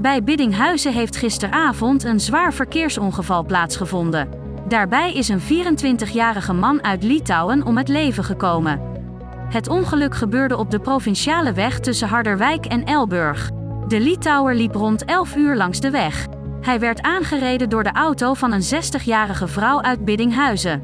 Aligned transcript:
Bij 0.00 0.22
Biddinghuizen 0.22 0.92
heeft 0.92 1.16
gisteravond 1.16 2.04
een 2.04 2.20
zwaar 2.20 2.54
verkeersongeval 2.54 3.44
plaatsgevonden. 3.44 4.28
Daarbij 4.68 5.12
is 5.12 5.28
een 5.28 5.40
24-jarige 5.40 6.52
man 6.52 6.84
uit 6.84 7.02
Litouwen 7.02 7.62
om 7.62 7.76
het 7.76 7.88
leven 7.88 8.24
gekomen. 8.24 8.80
Het 9.48 9.68
ongeluk 9.68 10.14
gebeurde 10.14 10.56
op 10.56 10.70
de 10.70 10.80
provinciale 10.80 11.52
weg 11.52 11.80
tussen 11.80 12.08
Harderwijk 12.08 12.66
en 12.66 12.84
Elburg. 12.84 13.50
De 13.88 14.00
Litouwer 14.00 14.54
liep 14.54 14.74
rond 14.74 15.04
11 15.04 15.36
uur 15.36 15.56
langs 15.56 15.80
de 15.80 15.90
weg. 15.90 16.26
Hij 16.60 16.80
werd 16.80 17.02
aangereden 17.02 17.68
door 17.68 17.82
de 17.82 17.92
auto 17.92 18.34
van 18.34 18.52
een 18.52 18.64
60-jarige 18.74 19.48
vrouw 19.48 19.82
uit 19.82 20.04
Biddinghuizen. 20.04 20.82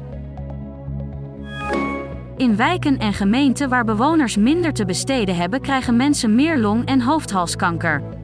In 2.35 2.55
wijken 2.55 2.97
en 2.97 3.13
gemeenten 3.13 3.69
waar 3.69 3.85
bewoners 3.85 4.35
minder 4.35 4.73
te 4.73 4.85
besteden 4.85 5.35
hebben, 5.35 5.61
krijgen 5.61 5.95
mensen 5.95 6.35
meer 6.35 6.57
long- 6.57 6.85
en 6.85 7.01
hoofdhalskanker. 7.01 8.15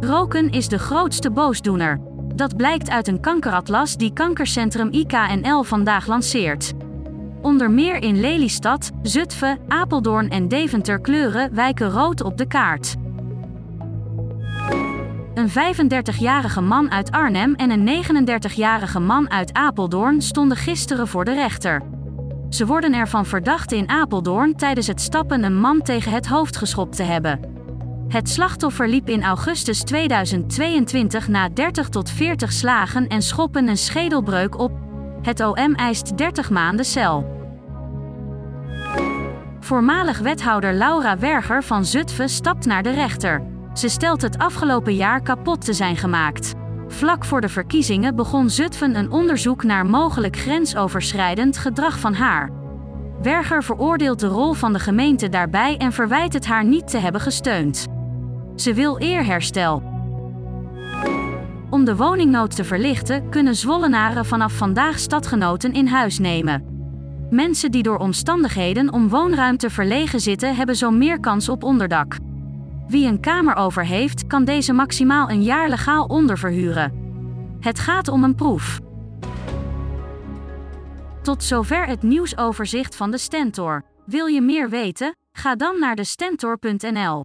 Roken 0.00 0.50
is 0.50 0.68
de 0.68 0.78
grootste 0.78 1.30
boosdoener. 1.30 2.00
Dat 2.34 2.56
blijkt 2.56 2.90
uit 2.90 3.08
een 3.08 3.20
kankeratlas 3.20 3.96
die 3.96 4.12
kankercentrum 4.12 4.88
IKNL 4.90 5.62
vandaag 5.62 6.06
lanceert. 6.06 6.72
Onder 7.42 7.70
meer 7.70 8.02
in 8.02 8.20
Lelystad, 8.20 8.90
Zutphen, 9.02 9.58
Apeldoorn 9.68 10.30
en 10.30 10.48
Deventer 10.48 11.00
kleuren 11.00 11.54
wijken 11.54 11.90
rood 11.90 12.22
op 12.22 12.36
de 12.36 12.46
kaart. 12.46 12.94
Een 15.34 15.48
35-jarige 15.48 16.60
man 16.60 16.90
uit 16.90 17.10
Arnhem 17.10 17.54
en 17.54 17.70
een 17.70 18.04
39-jarige 18.04 19.00
man 19.00 19.30
uit 19.30 19.52
Apeldoorn 19.52 20.22
stonden 20.22 20.56
gisteren 20.56 21.08
voor 21.08 21.24
de 21.24 21.34
rechter. 21.34 21.82
Ze 22.48 22.66
worden 22.66 22.94
ervan 22.94 23.26
verdacht 23.26 23.72
in 23.72 23.88
Apeldoorn 23.88 24.56
tijdens 24.56 24.86
het 24.86 25.00
stappen 25.00 25.44
een 25.44 25.60
man 25.60 25.82
tegen 25.82 26.12
het 26.12 26.26
hoofd 26.26 26.56
geschopt 26.56 26.96
te 26.96 27.02
hebben. 27.02 27.57
Het 28.08 28.28
slachtoffer 28.28 28.88
liep 28.88 29.08
in 29.08 29.22
augustus 29.22 29.82
2022 29.82 31.28
na 31.28 31.48
30 31.48 31.88
tot 31.88 32.10
40 32.10 32.52
slagen 32.52 33.08
en 33.08 33.22
schoppen 33.22 33.68
een 33.68 33.76
schedelbreuk 33.76 34.58
op. 34.58 34.72
Het 35.22 35.40
OM 35.40 35.74
eist 35.74 36.16
30 36.16 36.50
maanden 36.50 36.84
cel. 36.84 37.36
Voormalig 39.60 40.18
wethouder 40.18 40.74
Laura 40.74 41.18
Werger 41.18 41.62
van 41.62 41.84
Zutphen 41.84 42.28
stapt 42.28 42.66
naar 42.66 42.82
de 42.82 42.90
rechter. 42.90 43.42
Ze 43.74 43.88
stelt 43.88 44.22
het 44.22 44.38
afgelopen 44.38 44.94
jaar 44.94 45.22
kapot 45.22 45.64
te 45.64 45.72
zijn 45.72 45.96
gemaakt. 45.96 46.54
Vlak 46.86 47.24
voor 47.24 47.40
de 47.40 47.48
verkiezingen 47.48 48.16
begon 48.16 48.50
Zutphen 48.50 48.94
een 48.94 49.10
onderzoek 49.10 49.62
naar 49.62 49.86
mogelijk 49.86 50.36
grensoverschrijdend 50.36 51.58
gedrag 51.58 51.98
van 51.98 52.14
haar. 52.14 52.50
Werger 53.22 53.64
veroordeelt 53.64 54.20
de 54.20 54.26
rol 54.26 54.52
van 54.52 54.72
de 54.72 54.78
gemeente 54.78 55.28
daarbij 55.28 55.76
en 55.76 55.92
verwijt 55.92 56.32
het 56.32 56.46
haar 56.46 56.64
niet 56.64 56.88
te 56.88 56.98
hebben 56.98 57.20
gesteund. 57.20 57.97
Ze 58.60 58.74
wil 58.74 58.98
eerherstel. 58.98 59.82
Om 61.70 61.84
de 61.84 61.96
woningnood 61.96 62.56
te 62.56 62.64
verlichten, 62.64 63.30
kunnen 63.30 63.56
Zwollenaren 63.56 64.24
vanaf 64.24 64.52
vandaag 64.52 64.98
stadgenoten 64.98 65.72
in 65.72 65.86
huis 65.86 66.18
nemen. 66.18 66.64
Mensen 67.30 67.70
die 67.70 67.82
door 67.82 67.98
omstandigheden 67.98 68.92
om 68.92 69.08
woonruimte 69.08 69.70
verlegen 69.70 70.20
zitten, 70.20 70.56
hebben 70.56 70.76
zo 70.76 70.90
meer 70.90 71.20
kans 71.20 71.48
op 71.48 71.62
onderdak. 71.62 72.16
Wie 72.88 73.06
een 73.06 73.20
kamer 73.20 73.54
over 73.54 73.86
heeft, 73.86 74.26
kan 74.26 74.44
deze 74.44 74.72
maximaal 74.72 75.30
een 75.30 75.42
jaar 75.42 75.68
legaal 75.68 76.04
onderverhuren. 76.04 76.92
Het 77.60 77.78
gaat 77.78 78.08
om 78.08 78.24
een 78.24 78.34
proef. 78.34 78.78
Tot 81.22 81.42
zover 81.42 81.86
het 81.86 82.02
nieuwsoverzicht 82.02 82.96
van 82.96 83.10
de 83.10 83.18
Stentor. 83.18 83.84
Wil 84.06 84.26
je 84.26 84.40
meer 84.40 84.68
weten? 84.68 85.16
Ga 85.32 85.54
dan 85.54 85.78
naar 85.78 85.96
de 85.96 86.04
Stentor.nl. 86.04 87.24